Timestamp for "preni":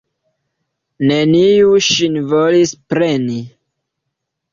2.95-3.37